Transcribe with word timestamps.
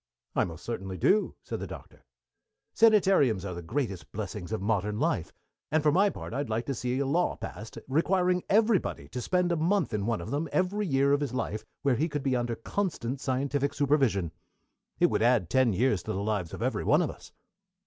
"I 0.35 0.45
most 0.45 0.65
certainly 0.65 0.97
do," 0.97 1.35
said 1.43 1.59
the 1.59 1.67
Doctor. 1.67 2.03
"Sanitariums 2.73 3.45
are 3.45 3.53
the 3.53 3.61
greatest 3.61 4.11
blessings 4.11 4.51
of 4.51 4.59
modern 4.59 4.97
life, 4.99 5.31
and, 5.71 5.83
for 5.83 5.91
my 5.91 6.09
part, 6.09 6.33
I'd 6.33 6.49
like 6.49 6.65
to 6.65 6.73
see 6.73 6.97
a 6.97 7.05
law 7.05 7.35
passed 7.35 7.77
requiring 7.87 8.41
everybody 8.49 9.07
to 9.09 9.21
spend 9.21 9.51
a 9.51 9.55
month 9.55 9.93
in 9.93 10.07
one 10.07 10.19
of 10.19 10.31
them 10.31 10.49
every 10.51 10.87
year 10.87 11.13
of 11.13 11.21
his 11.21 11.35
life, 11.35 11.63
where 11.83 11.97
he 11.97 12.09
could 12.09 12.23
be 12.23 12.35
under 12.35 12.55
constant 12.55 13.21
scientific 13.21 13.75
supervision. 13.75 14.31
It 14.99 15.11
would 15.11 15.21
add 15.21 15.51
ten 15.51 15.71
years 15.71 16.01
to 16.01 16.13
the 16.13 16.23
lives 16.23 16.51
of 16.51 16.63
every 16.63 16.83
one 16.83 17.03
of 17.03 17.11
us." 17.11 17.31